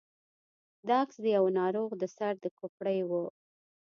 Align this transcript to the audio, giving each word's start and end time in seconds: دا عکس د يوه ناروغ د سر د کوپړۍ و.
دا 0.87 0.95
عکس 1.03 1.17
د 1.21 1.25
يوه 1.35 1.49
ناروغ 1.59 1.89
د 1.97 2.03
سر 2.15 2.33
د 2.43 2.45
کوپړۍ 2.57 2.99
و. 3.09 3.11